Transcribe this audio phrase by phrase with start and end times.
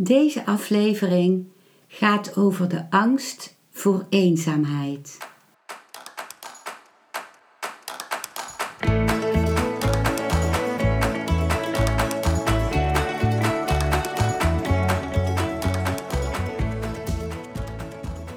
[0.00, 1.46] Deze aflevering
[1.86, 5.18] gaat over de angst voor eenzaamheid.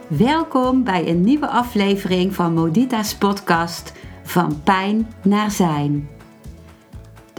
[0.07, 3.93] Welkom bij een nieuwe aflevering van Modita's podcast
[4.23, 6.09] Van Pijn naar Zijn.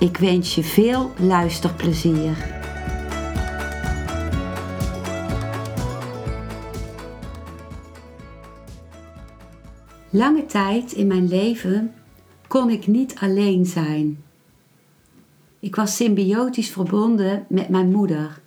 [0.00, 2.36] Ik wens je veel luisterplezier.
[10.10, 11.94] Lange tijd in mijn leven
[12.46, 14.22] kon ik niet alleen zijn.
[15.58, 18.40] Ik was symbiotisch verbonden met mijn moeder.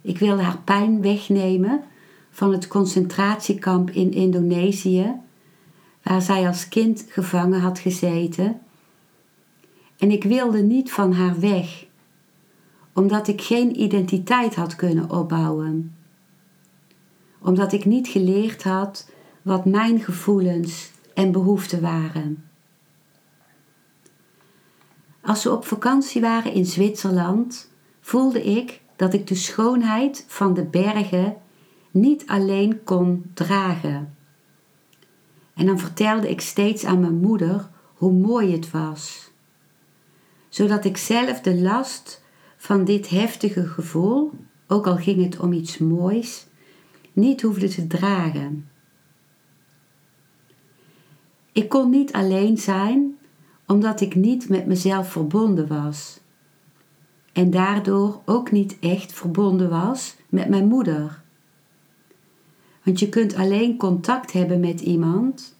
[0.00, 1.82] Ik wilde haar pijn wegnemen
[2.30, 5.12] van het concentratiekamp in Indonesië,
[6.02, 8.60] waar zij als kind gevangen had gezeten.
[9.98, 11.86] En ik wilde niet van haar weg,
[12.92, 15.96] omdat ik geen identiteit had kunnen opbouwen.
[17.38, 19.10] Omdat ik niet geleerd had
[19.42, 22.44] wat mijn gevoelens en behoeften waren.
[25.20, 30.64] Als we op vakantie waren in Zwitserland, voelde ik dat ik de schoonheid van de
[30.64, 31.36] bergen
[31.90, 34.16] niet alleen kon dragen.
[35.54, 39.27] En dan vertelde ik steeds aan mijn moeder hoe mooi het was,
[40.48, 42.22] zodat ik zelf de last
[42.56, 44.30] van dit heftige gevoel,
[44.66, 46.46] ook al ging het om iets moois,
[47.12, 48.68] niet hoefde te dragen.
[51.52, 53.16] Ik kon niet alleen zijn
[53.66, 56.20] omdat ik niet met mezelf verbonden was.
[57.32, 61.22] En daardoor ook niet echt verbonden was met mijn moeder.
[62.82, 65.56] Want je kunt alleen contact hebben met iemand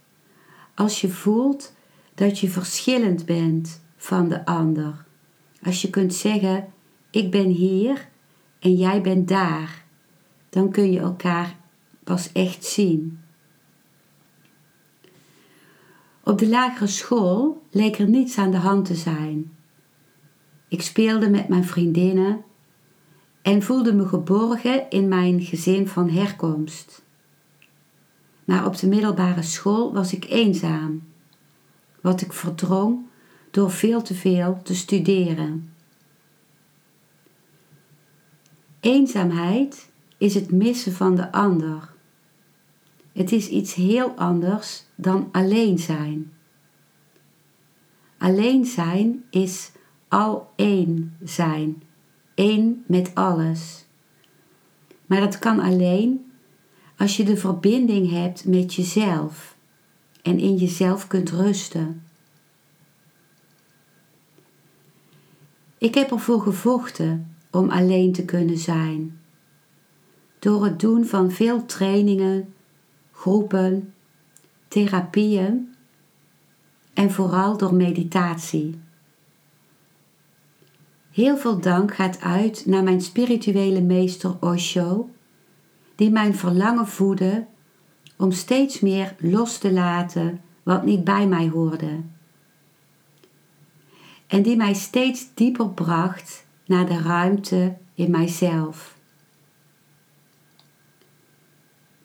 [0.74, 1.72] als je voelt
[2.14, 5.04] dat je verschillend bent van de ander.
[5.62, 6.72] Als je kunt zeggen:
[7.10, 8.08] Ik ben hier
[8.58, 9.84] en jij bent daar,
[10.48, 11.56] dan kun je elkaar
[12.04, 13.20] pas echt zien.
[16.22, 19.52] Op de lagere school leek er niets aan de hand te zijn.
[20.68, 22.44] Ik speelde met mijn vriendinnen
[23.42, 27.02] en voelde me geborgen in mijn gezin van herkomst.
[28.44, 31.02] Maar op de middelbare school was ik eenzaam,
[32.00, 33.07] wat ik verdrong
[33.50, 35.72] door veel te veel te studeren.
[38.80, 39.88] Eenzaamheid
[40.18, 41.92] is het missen van de ander.
[43.12, 46.32] Het is iets heel anders dan alleen zijn.
[48.18, 49.70] Alleen zijn is
[50.08, 51.82] al één zijn,
[52.34, 53.86] één met alles.
[55.06, 56.32] Maar dat kan alleen
[56.96, 59.56] als je de verbinding hebt met jezelf
[60.22, 62.07] en in jezelf kunt rusten.
[65.78, 69.20] Ik heb ervoor gevochten om alleen te kunnen zijn.
[70.38, 72.54] Door het doen van veel trainingen,
[73.12, 73.94] groepen,
[74.68, 75.74] therapieën
[76.94, 78.80] en vooral door meditatie.
[81.10, 85.08] Heel veel dank gaat uit naar mijn spirituele meester Osho,
[85.94, 87.46] die mijn verlangen voedde
[88.16, 92.00] om steeds meer los te laten wat niet bij mij hoorde.
[94.28, 98.96] En die mij steeds dieper bracht naar de ruimte in mijzelf.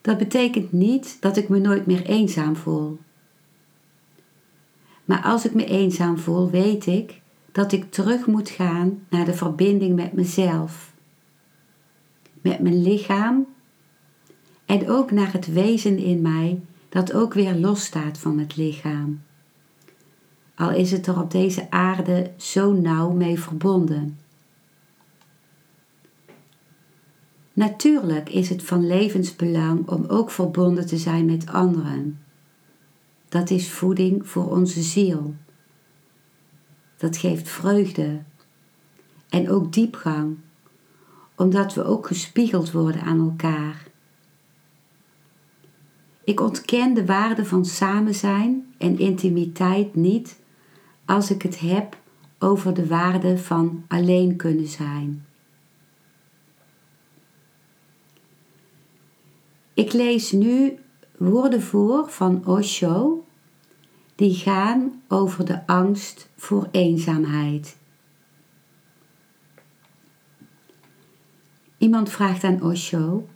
[0.00, 2.98] Dat betekent niet dat ik me nooit meer eenzaam voel.
[5.04, 7.20] Maar als ik me eenzaam voel, weet ik
[7.52, 10.92] dat ik terug moet gaan naar de verbinding met mezelf,
[12.40, 13.46] met mijn lichaam
[14.64, 19.22] en ook naar het wezen in mij dat ook weer losstaat van het lichaam.
[20.54, 24.18] Al is het er op deze aarde zo nauw mee verbonden.
[27.52, 32.18] Natuurlijk is het van levensbelang om ook verbonden te zijn met anderen.
[33.28, 35.34] Dat is voeding voor onze ziel.
[36.96, 38.22] Dat geeft vreugde
[39.28, 40.36] en ook diepgang,
[41.34, 43.86] omdat we ook gespiegeld worden aan elkaar.
[46.24, 50.38] Ik ontken de waarde van samen zijn en intimiteit niet
[51.04, 51.96] als ik het heb
[52.38, 55.26] over de waarde van alleen kunnen zijn.
[59.74, 60.78] Ik lees nu
[61.16, 63.24] woorden voor van Osho
[64.14, 67.76] die gaan over de angst voor eenzaamheid.
[71.78, 73.28] Iemand vraagt aan Osho: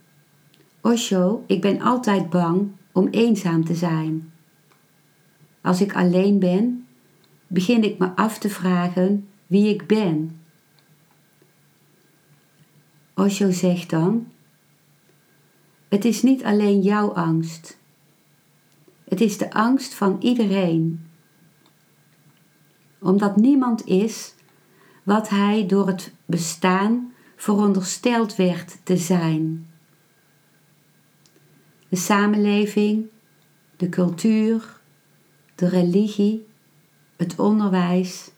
[0.80, 4.32] Osho, ik ben altijd bang om eenzaam te zijn.
[5.60, 6.77] Als ik alleen ben,
[7.48, 10.40] begin ik me af te vragen wie ik ben.
[13.14, 14.32] Osho zegt dan:
[15.88, 17.78] Het is niet alleen jouw angst.
[19.08, 21.06] Het is de angst van iedereen.
[22.98, 24.34] Omdat niemand is
[25.02, 29.70] wat hij door het bestaan verondersteld werd te zijn.
[31.88, 33.06] De samenleving,
[33.76, 34.80] de cultuur,
[35.54, 36.47] de religie,
[37.18, 38.30] het onderwijs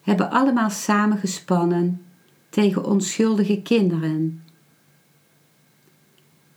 [0.00, 2.04] hebben allemaal samengespannen
[2.48, 4.44] tegen onschuldige kinderen.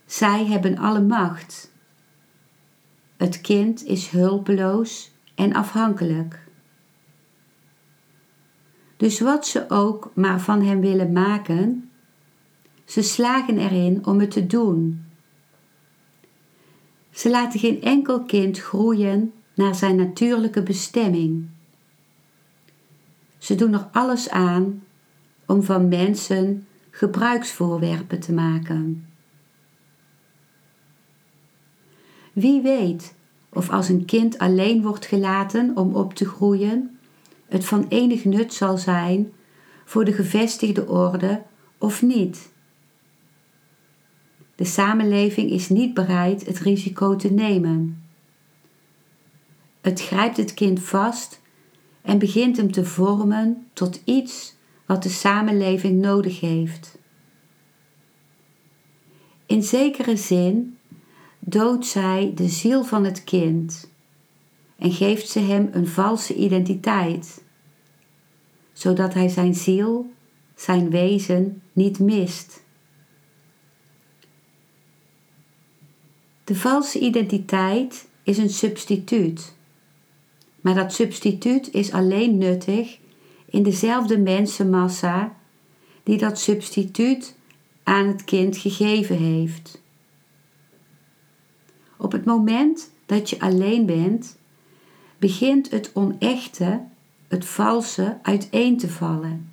[0.06, 1.72] Zij hebben alle macht.
[3.16, 6.46] Het kind is hulpeloos en afhankelijk.
[8.96, 11.90] Dus wat ze ook maar van hem willen maken,
[12.84, 15.04] ze slagen erin om het te doen.
[17.10, 21.46] Ze laten geen enkel kind groeien naar zijn natuurlijke bestemming.
[23.38, 24.82] Ze doen er alles aan
[25.46, 29.06] om van mensen gebruiksvoorwerpen te maken.
[32.32, 33.14] Wie weet
[33.48, 36.98] of als een kind alleen wordt gelaten om op te groeien,
[37.48, 39.32] het van enig nut zal zijn
[39.84, 41.42] voor de gevestigde orde
[41.78, 42.52] of niet.
[44.54, 48.03] De samenleving is niet bereid het risico te nemen.
[49.84, 51.40] Het grijpt het kind vast
[52.02, 56.98] en begint hem te vormen tot iets wat de samenleving nodig heeft.
[59.46, 60.78] In zekere zin
[61.38, 63.90] doodt zij de ziel van het kind
[64.76, 67.42] en geeft ze hem een valse identiteit,
[68.72, 70.12] zodat hij zijn ziel,
[70.54, 72.62] zijn wezen niet mist.
[76.44, 79.54] De valse identiteit is een substituut,
[80.64, 82.98] maar dat substituut is alleen nuttig
[83.44, 85.36] in dezelfde mensenmassa
[86.02, 87.36] die dat substituut
[87.82, 89.82] aan het kind gegeven heeft.
[91.96, 94.36] Op het moment dat je alleen bent,
[95.18, 96.80] begint het onechte,
[97.28, 99.50] het valse uiteen te vallen.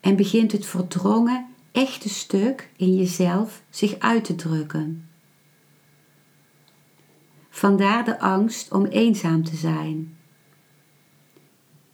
[0.00, 5.03] En begint het verdrongen, echte stuk in jezelf zich uit te drukken.
[7.54, 10.16] Vandaar de angst om eenzaam te zijn.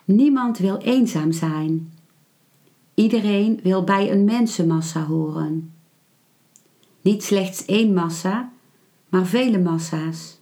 [0.05, 1.93] Niemand wil eenzaam zijn.
[2.95, 5.73] Iedereen wil bij een mensenmassa horen.
[7.01, 8.53] Niet slechts één massa,
[9.09, 10.41] maar vele massa's.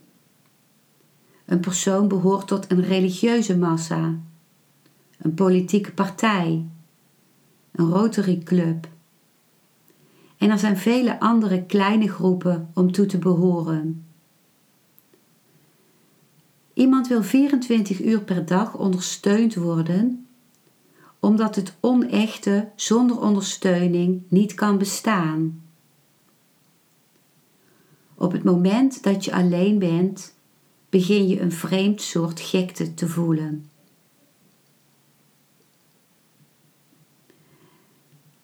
[1.44, 4.18] Een persoon behoort tot een religieuze massa,
[5.18, 6.66] een politieke partij,
[7.72, 8.88] een Rotary Club.
[10.36, 14.07] En er zijn vele andere kleine groepen om toe te behoren.
[16.78, 20.26] Iemand wil 24 uur per dag ondersteund worden,
[21.20, 25.62] omdat het onechte zonder ondersteuning niet kan bestaan.
[28.14, 30.34] Op het moment dat je alleen bent,
[30.88, 33.70] begin je een vreemd soort gekte te voelen.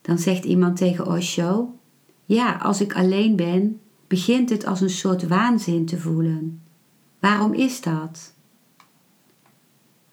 [0.01, 1.75] Dan zegt iemand tegen Osho:
[2.25, 6.64] Ja, als ik alleen ben, begint het als een soort waanzin te voelen.
[7.25, 8.35] Waarom is dat?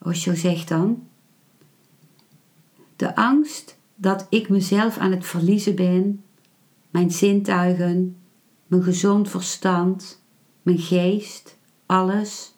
[0.01, 1.07] Osho zegt dan:
[2.95, 6.23] De angst dat ik mezelf aan het verliezen ben,
[6.89, 8.17] mijn zintuigen,
[8.67, 10.23] mijn gezond verstand,
[10.61, 12.55] mijn geest, alles,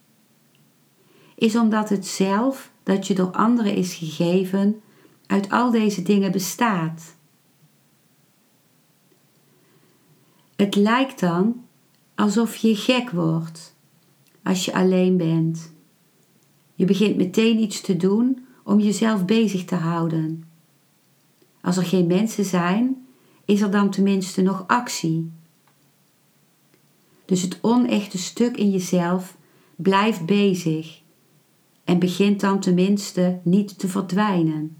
[1.35, 4.81] is omdat het zelf dat je door anderen is gegeven
[5.27, 7.15] uit al deze dingen bestaat.
[10.55, 11.65] Het lijkt dan
[12.15, 13.72] alsof je gek wordt
[14.43, 15.71] als je alleen bent.
[16.75, 20.43] Je begint meteen iets te doen om jezelf bezig te houden.
[21.61, 23.05] Als er geen mensen zijn,
[23.45, 25.31] is er dan tenminste nog actie.
[27.25, 29.37] Dus het onechte stuk in jezelf
[29.75, 31.01] blijft bezig
[31.83, 34.77] en begint dan tenminste niet te verdwijnen.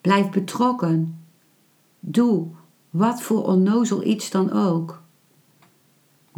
[0.00, 1.20] Blijf betrokken.
[2.00, 2.46] Doe
[2.90, 5.02] wat voor onnozel iets dan ook.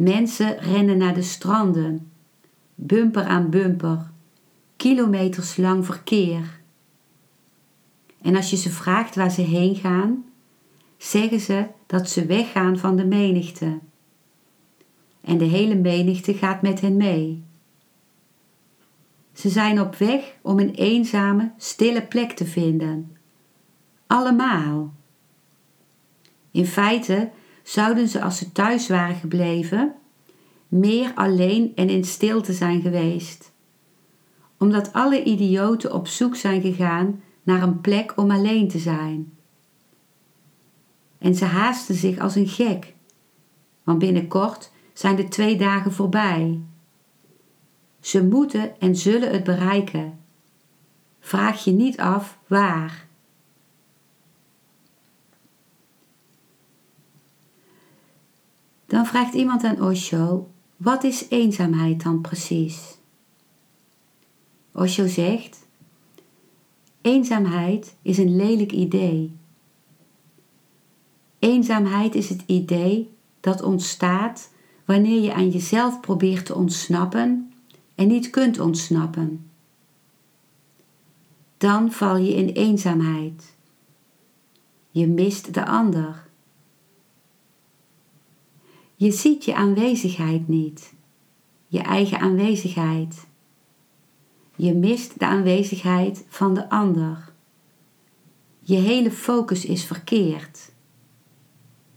[0.01, 2.11] Mensen rennen naar de stranden,
[2.75, 4.11] bumper aan bumper,
[4.75, 6.59] kilometers lang verkeer.
[8.21, 10.25] En als je ze vraagt waar ze heen gaan,
[10.97, 13.79] zeggen ze dat ze weggaan van de menigte.
[15.21, 17.43] En de hele menigte gaat met hen mee.
[19.33, 23.17] Ze zijn op weg om een eenzame, stille plek te vinden.
[24.07, 24.93] Allemaal.
[26.51, 27.29] In feite
[27.63, 29.93] zouden ze als ze thuis waren gebleven,
[30.67, 33.51] meer alleen en in stilte zijn geweest.
[34.57, 39.33] Omdat alle idioten op zoek zijn gegaan naar een plek om alleen te zijn.
[41.17, 42.93] En ze haasten zich als een gek,
[43.83, 46.59] want binnenkort zijn de twee dagen voorbij.
[47.99, 50.19] Ze moeten en zullen het bereiken.
[51.19, 53.07] Vraag je niet af waar.
[58.91, 62.97] Dan vraagt iemand aan Osho: wat is eenzaamheid dan precies?
[64.71, 65.67] Osho zegt:
[67.01, 69.35] Eenzaamheid is een lelijk idee.
[71.39, 74.51] Eenzaamheid is het idee dat ontstaat
[74.85, 77.53] wanneer je aan jezelf probeert te ontsnappen
[77.95, 79.49] en niet kunt ontsnappen.
[81.57, 83.55] Dan val je in eenzaamheid.
[84.89, 86.29] Je mist de ander.
[89.01, 90.93] Je ziet je aanwezigheid niet,
[91.67, 93.27] je eigen aanwezigheid.
[94.55, 97.33] Je mist de aanwezigheid van de ander.
[98.59, 100.71] Je hele focus is verkeerd.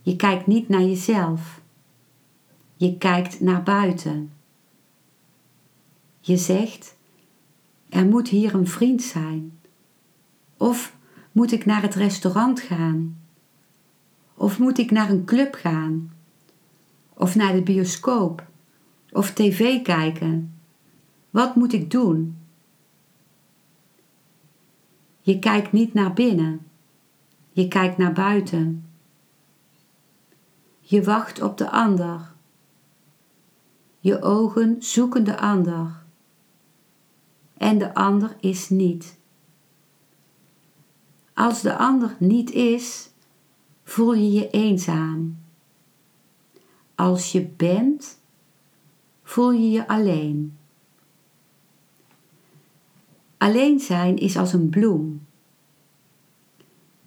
[0.01, 1.61] Je kijkt niet naar jezelf.
[2.75, 4.31] Je kijkt naar buiten.
[6.19, 6.95] Je zegt:
[7.89, 9.59] Er moet hier een vriend zijn.
[10.57, 10.95] Of
[11.31, 13.17] moet ik naar het restaurant gaan?
[14.33, 16.14] Of moet ik naar een club gaan?
[17.17, 18.47] Of naar de bioscoop?
[19.11, 20.59] Of tv kijken?
[21.29, 22.37] Wat moet ik doen?
[25.21, 26.67] Je kijkt niet naar binnen.
[27.51, 28.85] Je kijkt naar buiten.
[30.79, 32.33] Je wacht op de ander.
[33.99, 36.03] Je ogen zoeken de ander.
[37.57, 39.17] En de ander is niet.
[41.33, 43.09] Als de ander niet is,
[43.83, 45.37] voel je je eenzaam.
[46.95, 48.19] Als je bent,
[49.23, 50.57] voel je je alleen.
[53.37, 55.25] Alleen zijn is als een bloem.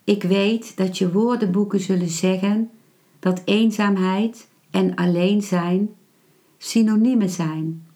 [0.04, 2.70] Ik weet dat je woordenboeken zullen zeggen
[3.18, 5.94] dat eenzaamheid en alleen zijn
[6.58, 7.86] synoniemen zijn.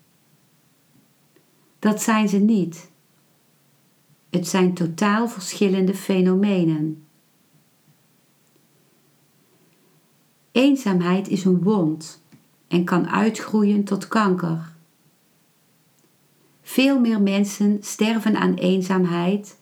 [1.79, 2.91] Dat zijn ze niet.
[4.31, 7.07] Het zijn totaal verschillende fenomenen.
[10.53, 12.23] Eenzaamheid is een wond
[12.69, 14.73] en kan uitgroeien tot kanker.
[16.63, 19.61] Veel meer mensen sterven aan eenzaamheid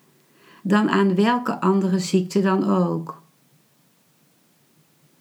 [0.62, 3.22] dan aan welke andere ziekte dan ook.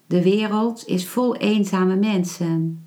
[0.06, 2.84] De wereld is vol eenzame mensen.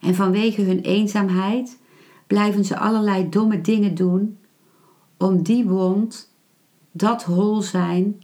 [0.00, 1.78] En vanwege hun eenzaamheid
[2.26, 4.38] blijven ze allerlei domme dingen doen
[5.16, 6.34] om die wond,
[6.90, 8.22] dat hol zijn,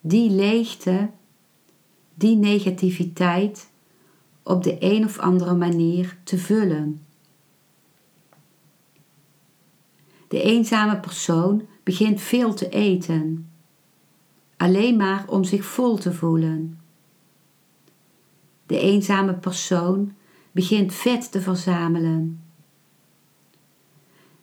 [0.00, 1.10] die leegte,
[2.18, 3.70] die negativiteit
[4.42, 7.06] op de een of andere manier te vullen.
[10.28, 13.50] De eenzame persoon begint veel te eten,
[14.56, 16.80] alleen maar om zich vol te voelen.
[18.66, 20.14] De eenzame persoon
[20.52, 22.42] begint vet te verzamelen.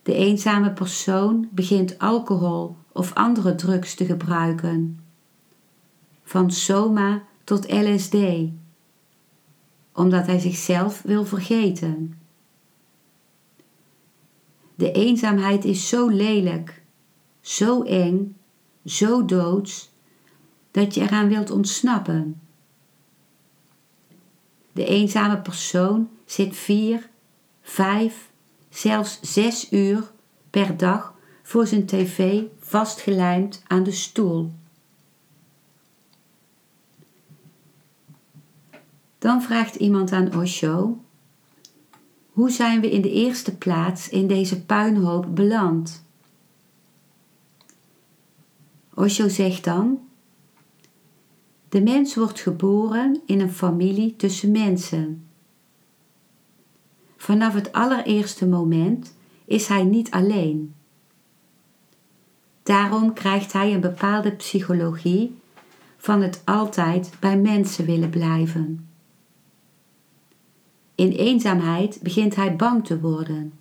[0.03, 4.99] De eenzame persoon begint alcohol of andere drugs te gebruiken.
[6.23, 8.15] Van soma tot LSD,
[9.93, 12.19] omdat hij zichzelf wil vergeten.
[14.75, 16.83] De eenzaamheid is zo lelijk,
[17.41, 18.35] zo eng,
[18.85, 19.93] zo doods,
[20.71, 22.39] dat je eraan wilt ontsnappen.
[24.71, 27.09] De eenzame persoon zit vier,
[27.61, 28.29] vijf,
[28.69, 30.11] zelfs zes uur
[30.49, 34.51] per dag voor zijn tv vastgelijmd aan de stoel.
[39.25, 40.97] Dan vraagt iemand aan Osho:
[42.31, 46.05] Hoe zijn we in de eerste plaats in deze puinhoop beland?
[48.93, 49.99] Osho zegt dan:
[51.69, 55.27] De mens wordt geboren in een familie tussen mensen.
[57.17, 59.15] Vanaf het allereerste moment
[59.45, 60.73] is hij niet alleen.
[62.63, 65.35] Daarom krijgt hij een bepaalde psychologie
[65.97, 68.93] van het altijd bij mensen willen blijven.
[70.95, 73.53] In eenzaamheid begint hij bang te worden.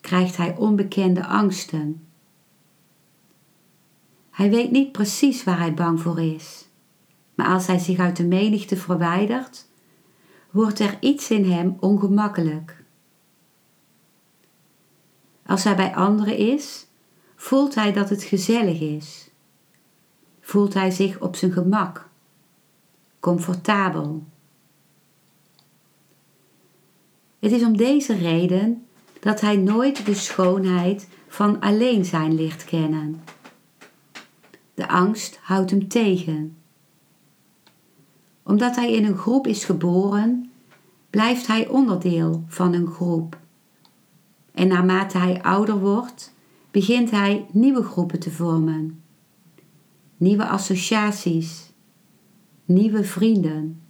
[0.00, 2.06] Krijgt hij onbekende angsten.
[4.30, 6.68] Hij weet niet precies waar hij bang voor is.
[7.34, 9.66] Maar als hij zich uit de menigte verwijdert,
[10.50, 12.84] wordt er iets in hem ongemakkelijk.
[15.46, 16.86] Als hij bij anderen is,
[17.36, 19.30] voelt hij dat het gezellig is.
[20.40, 22.08] Voelt hij zich op zijn gemak,
[23.20, 24.22] comfortabel.
[27.38, 28.86] Het is om deze reden
[29.20, 33.22] dat hij nooit de schoonheid van alleen zijn leert kennen.
[34.74, 36.56] De angst houdt hem tegen.
[38.42, 40.50] Omdat hij in een groep is geboren,
[41.10, 43.38] blijft hij onderdeel van een groep.
[44.52, 46.34] En naarmate hij ouder wordt,
[46.70, 49.02] begint hij nieuwe groepen te vormen,
[50.16, 51.72] nieuwe associaties,
[52.64, 53.82] nieuwe vrienden.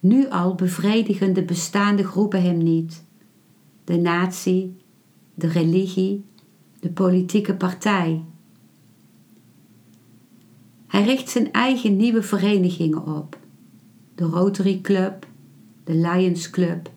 [0.00, 3.04] Nu al bevredigen de bestaande groepen hem niet.
[3.84, 4.76] De natie,
[5.34, 6.24] de religie,
[6.80, 8.24] de politieke partij.
[10.86, 13.38] Hij richt zijn eigen nieuwe verenigingen op.
[14.14, 15.26] De Rotary Club,
[15.84, 16.90] de Lions Club.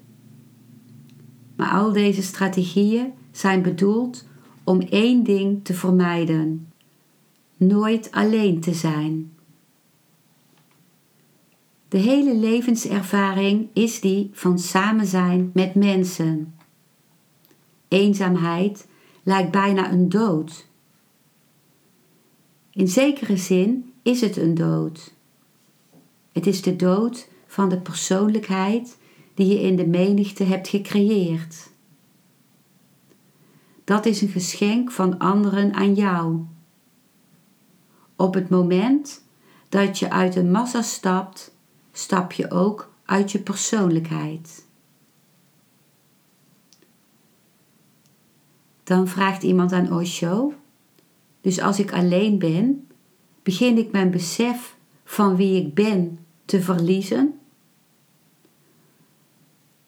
[1.56, 4.28] Maar al deze strategieën zijn bedoeld
[4.64, 6.68] om één ding te vermijden:
[7.58, 9.32] nooit alleen te zijn.
[11.92, 16.56] De hele levenservaring is die van samen zijn met mensen.
[17.88, 18.88] Eenzaamheid
[19.24, 20.68] lijkt bijna een dood.
[22.72, 25.14] In zekere zin is het een dood.
[26.32, 28.98] Het is de dood van de persoonlijkheid
[29.34, 31.70] die je in de menigte hebt gecreëerd.
[33.84, 36.40] Dat is een geschenk van anderen aan jou.
[38.16, 39.24] Op het moment
[39.70, 41.60] dat je uit een massa stapt,
[41.92, 44.66] stap je ook uit je persoonlijkheid.
[48.84, 50.54] Dan vraagt iemand aan Osho:
[51.42, 52.88] Dus als ik alleen ben,
[53.44, 57.40] begin ik mijn besef van wie ik ben te verliezen?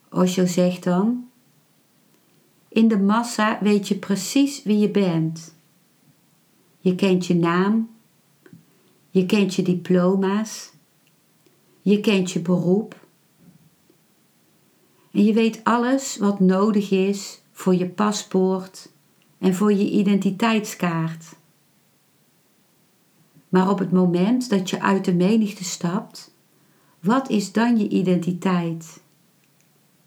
[0.10, 1.30] Osho zegt dan:
[2.68, 5.56] In de massa weet je precies wie je bent.
[6.80, 7.90] Je kent je naam,
[9.10, 10.73] je kent je diploma's,
[11.84, 13.06] je kent je beroep.
[15.12, 18.92] En je weet alles wat nodig is voor je paspoort
[19.38, 21.36] en voor je identiteitskaart.
[23.50, 26.36] Maar op het moment dat je uit de menigte stapt,
[27.00, 29.02] wat is dan je identiteit?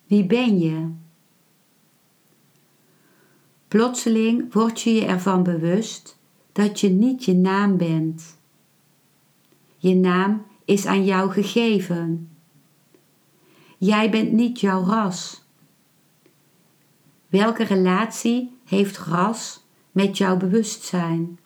[0.06, 0.90] Wie ben je?
[3.68, 6.18] Plotseling word je je ervan bewust
[6.52, 8.36] dat je niet je naam bent.
[9.76, 12.30] Je naam is aan jou gegeven.
[13.78, 15.44] Jij bent niet jouw ras.
[17.28, 21.38] Welke relatie heeft ras met jouw bewustzijn?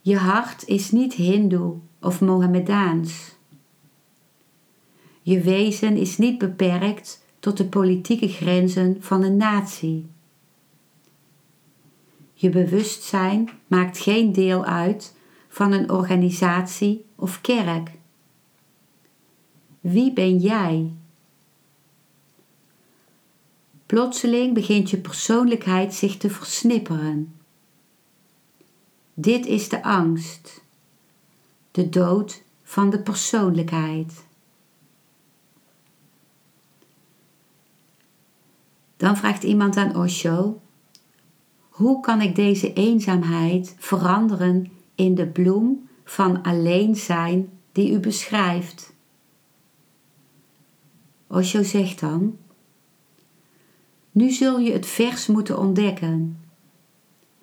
[0.00, 3.36] Je hart is niet Hindoe of Mohammedaans.
[5.22, 10.06] Je wezen is niet beperkt tot de politieke grenzen van een natie.
[12.32, 15.16] Je bewustzijn maakt geen deel uit
[15.58, 17.90] van een organisatie of kerk.
[19.80, 20.92] Wie ben jij?
[23.86, 27.34] Plotseling begint je persoonlijkheid zich te versnipperen.
[29.14, 30.64] Dit is de angst,
[31.70, 34.24] de dood van de persoonlijkheid.
[38.96, 40.60] Dan vraagt iemand aan Osho:
[41.68, 48.94] Hoe kan ik deze eenzaamheid veranderen in de bloem van alleen zijn die u beschrijft?
[51.26, 52.36] Osho zegt dan:
[54.10, 56.40] Nu zul je het vers moeten ontdekken.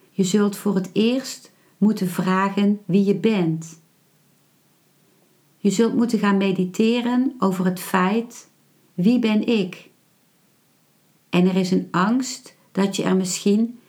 [0.09, 3.81] Je zult voor het eerst moeten vragen wie je bent.
[5.57, 8.49] Je zult moeten gaan mediteren over het feit:
[8.93, 9.89] wie ben ik?
[11.29, 13.79] En er is een angst dat je er misschien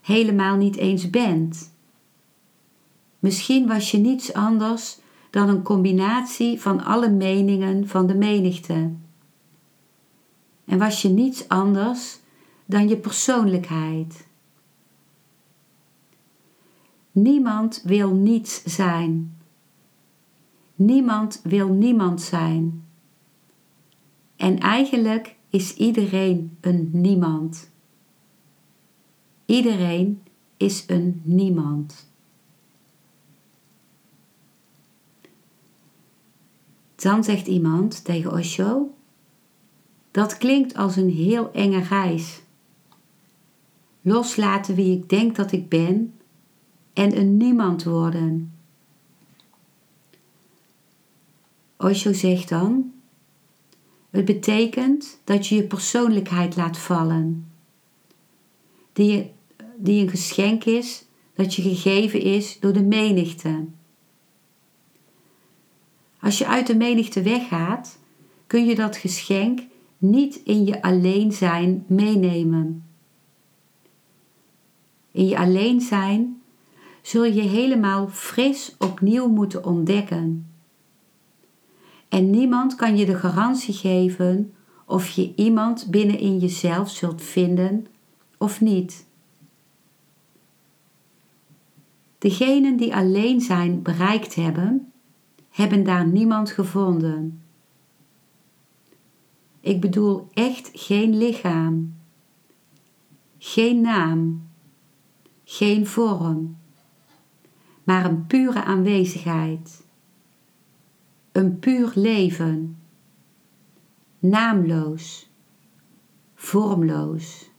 [0.00, 1.73] helemaal niet eens bent.
[3.24, 4.98] Misschien was je niets anders
[5.30, 8.92] dan een combinatie van alle meningen van de menigte.
[10.64, 12.18] En was je niets anders
[12.66, 14.26] dan je persoonlijkheid.
[17.12, 19.36] Niemand wil niets zijn.
[20.74, 22.84] Niemand wil niemand zijn.
[24.36, 27.70] En eigenlijk is iedereen een niemand.
[29.46, 30.22] Iedereen
[30.56, 32.12] is een niemand.
[37.04, 38.94] Dan zegt iemand tegen Osho:
[40.10, 42.42] Dat klinkt als een heel enge reis.
[44.00, 46.14] Loslaten wie ik denk dat ik ben
[46.92, 48.52] en een niemand worden.
[51.76, 52.92] Osho zegt dan:
[54.10, 57.50] Het betekent dat je je persoonlijkheid laat vallen,
[58.92, 59.30] die,
[59.76, 63.64] die een geschenk is dat je gegeven is door de menigte.
[66.24, 67.98] Als je uit de menigte weggaat,
[68.46, 69.60] kun je dat geschenk
[69.98, 72.84] niet in je alleen zijn meenemen.
[75.10, 76.42] In je alleen zijn
[77.02, 80.50] zul je helemaal fris opnieuw moeten ontdekken.
[82.08, 84.54] En niemand kan je de garantie geven
[84.86, 87.86] of je iemand binnenin jezelf zult vinden
[88.38, 89.06] of niet.
[92.18, 94.92] Degenen die alleen zijn bereikt hebben,
[95.54, 97.42] hebben daar niemand gevonden.
[99.60, 101.94] Ik bedoel echt geen lichaam,
[103.38, 104.48] geen naam,
[105.44, 106.56] geen vorm,
[107.84, 109.86] maar een pure aanwezigheid,
[111.32, 112.78] een puur leven,
[114.18, 115.30] naamloos,
[116.34, 117.50] vormloos.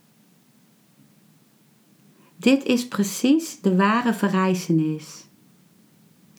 [2.35, 5.24] Dit is precies de ware verrijzenis.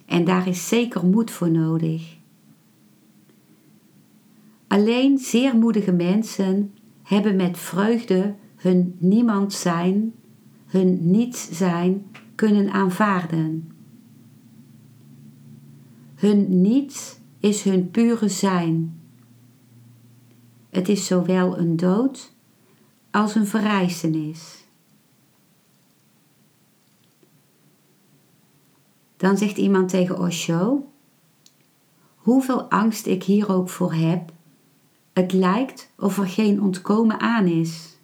[0.06, 2.16] En daar is zeker moed voor nodig.
[4.66, 10.14] Alleen zeer moedige mensen hebben met vreugde hun niemand zijn,
[10.66, 13.70] hun niets zijn kunnen aanvaarden.
[16.14, 19.00] Hun niets is hun pure zijn.
[20.70, 22.34] Het is zowel een dood
[23.10, 24.55] als een verrijzenis.
[29.16, 30.88] Dan zegt iemand tegen Osho:
[32.16, 34.32] Hoeveel angst ik hier ook voor heb,
[35.12, 37.98] het lijkt of er geen ontkomen aan is.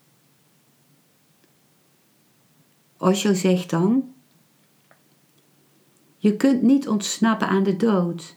[2.96, 4.12] Osho zegt dan:
[6.16, 8.37] Je kunt niet ontsnappen aan de dood.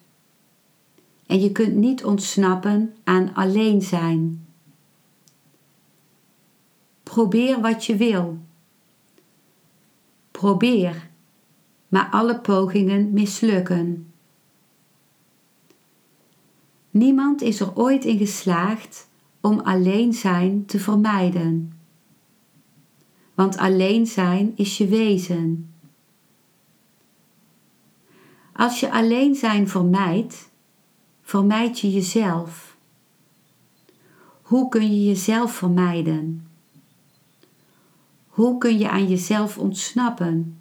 [1.25, 4.47] En je kunt niet ontsnappen aan alleen zijn.
[7.03, 8.37] Probeer wat je wil.
[10.31, 11.09] Probeer,
[11.95, 14.13] maar alle pogingen mislukken.
[16.91, 19.07] Niemand is er ooit in geslaagd
[19.41, 21.79] om alleen zijn te vermijden.
[23.33, 25.73] Want alleen zijn is je wezen.
[28.53, 30.49] Als je alleen zijn vermijdt,
[31.21, 32.77] vermijd je jezelf.
[34.41, 36.47] Hoe kun je jezelf vermijden?
[38.27, 40.59] Hoe kun je aan jezelf ontsnappen?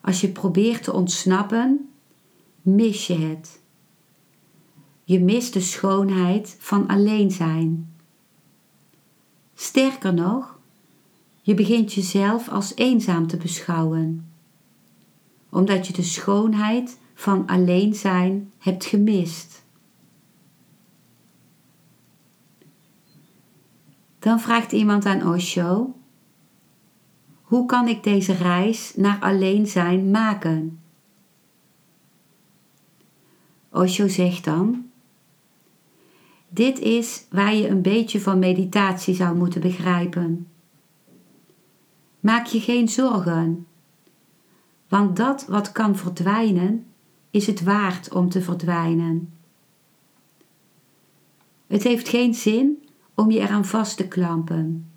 [0.00, 1.90] Als je probeert te ontsnappen,
[2.62, 3.60] mis je het.
[5.04, 7.94] Je mist de schoonheid van alleen zijn.
[9.54, 10.58] Sterker nog,
[11.42, 14.32] je begint jezelf als eenzaam te beschouwen,
[15.48, 19.64] omdat je de schoonheid van alleen zijn hebt gemist.
[24.18, 25.94] Dan vraagt iemand aan Osho:
[27.48, 30.80] Hoe kan ik deze reis naar alleen zijn maken?
[33.72, 34.90] Osho zegt dan:
[36.48, 40.48] dit is waar je een beetje van meditatie zou moeten begrijpen.
[42.20, 43.66] Maak je geen zorgen,
[44.88, 46.86] want dat wat kan verdwijnen,
[47.30, 49.32] is het waard om te verdwijnen.
[51.66, 54.90] Het heeft geen zin om je eraan vast te klampen.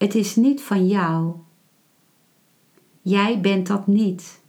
[0.00, 1.34] Het is niet van jou.
[3.02, 4.40] Jij bent dat niet.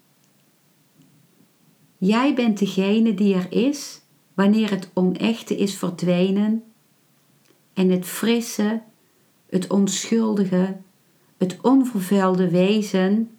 [1.98, 4.02] Jij bent degene die er is
[4.34, 6.64] wanneer het onechte is verdwenen
[7.74, 8.82] en het frisse,
[9.50, 10.78] het onschuldige,
[11.38, 13.30] het onvervuilde wezen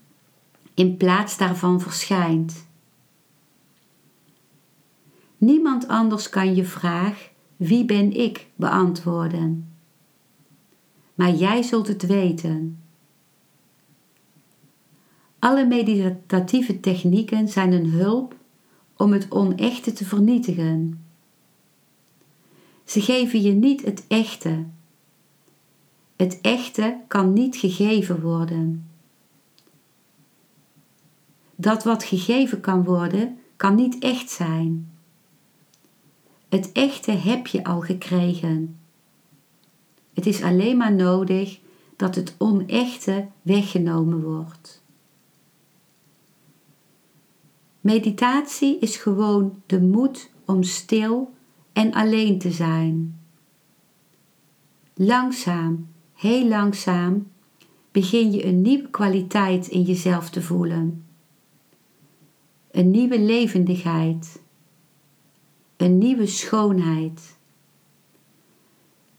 [0.75, 2.66] in plaats daarvan verschijnt.
[5.38, 9.71] Niemand anders kan je vraag wie ben ik beantwoorden.
[11.22, 12.82] Maar jij zult het weten.
[15.38, 18.35] Alle meditatieve technieken zijn een hulp
[18.96, 21.04] om het onechte te vernietigen.
[22.85, 24.64] Ze geven je niet het echte.
[26.16, 28.90] Het echte kan niet gegeven worden.
[31.54, 34.90] Dat wat gegeven kan worden, kan niet echt zijn.
[36.48, 38.81] Het echte heb je al gekregen.
[40.14, 41.61] Het is alleen maar nodig
[41.96, 44.83] dat het onechte weggenomen wordt.
[47.81, 51.33] Meditatie is gewoon de moed om stil
[51.72, 53.20] en alleen te zijn.
[54.94, 57.27] Langzaam, heel langzaam,
[57.90, 61.05] begin je een nieuwe kwaliteit in jezelf te voelen.
[62.70, 64.42] Een nieuwe levendigheid.
[65.77, 67.38] Een nieuwe schoonheid.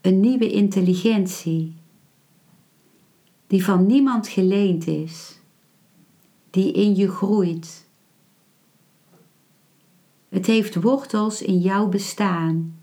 [0.04, 1.76] Een nieuwe intelligentie.
[3.46, 5.40] Die van niemand geleend is.
[6.50, 7.88] Die in je groeit.
[10.28, 12.78] Het heeft wortels in jouw bestaan.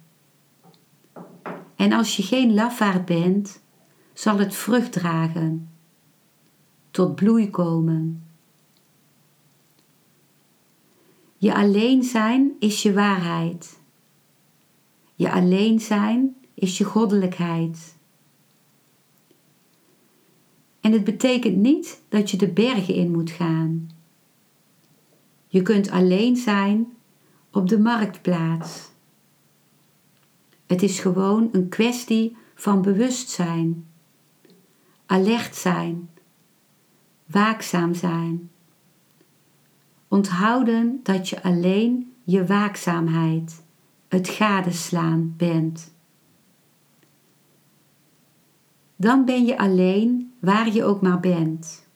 [1.76, 3.62] En als je geen lafaard bent,
[4.14, 5.70] zal het vrucht dragen,
[6.92, 8.24] tot bloei komen.
[11.38, 13.80] Je alleen zijn is je waarheid.
[15.16, 17.96] Je alleen zijn is je goddelijkheid.
[20.80, 23.90] En het betekent niet dat je de bergen in moet gaan.
[25.48, 26.88] Je kunt alleen zijn
[27.52, 28.90] op de marktplaats.
[30.66, 33.88] Het is gewoon een kwestie van bewustzijn,
[35.06, 36.10] alert zijn,
[37.26, 38.50] waakzaam zijn.
[40.08, 43.64] Onthouden dat je alleen je waakzaamheid,
[44.08, 45.94] het gadeslaan bent.
[49.02, 51.88] Dan ben je alleen waar je ook maar bent.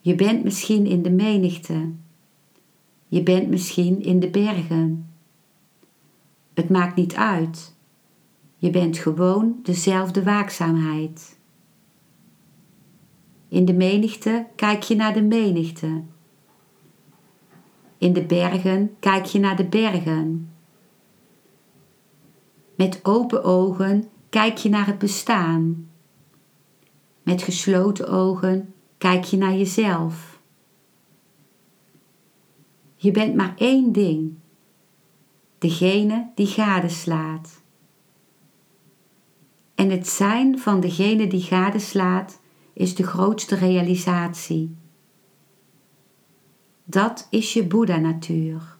[0.00, 1.92] Je bent misschien in de menigte.
[3.08, 5.14] Je bent misschien in de bergen.
[6.54, 7.74] Het maakt niet uit.
[8.56, 11.38] Je bent gewoon dezelfde waakzaamheid.
[13.48, 16.02] In de menigte kijk je naar de menigte.
[17.98, 20.50] In de bergen kijk je naar de bergen.
[22.74, 25.90] Met open ogen kijk je naar het bestaan.
[27.22, 30.40] Met gesloten ogen kijk je naar jezelf.
[32.96, 34.34] Je bent maar één ding
[35.58, 37.62] degene die gadeslaat.
[39.74, 42.40] En het zijn van degene die gadeslaat
[42.72, 44.76] is de grootste realisatie.
[46.84, 48.76] Dat is je Boeddha-natuur.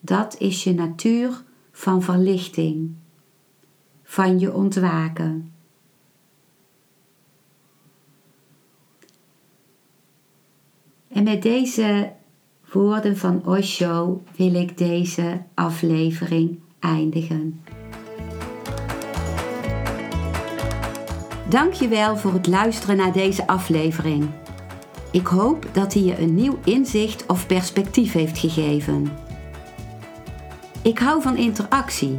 [0.00, 2.94] Dat is je natuur van verlichting,
[4.10, 5.52] van je ontwaken.
[11.08, 12.12] En met deze
[12.72, 17.62] woorden van Osho wil ik deze aflevering eindigen.
[21.48, 24.30] Dankjewel voor het luisteren naar deze aflevering.
[25.12, 29.08] Ik hoop dat hij je een nieuw inzicht of perspectief heeft gegeven.
[30.82, 32.18] Ik hou van interactie,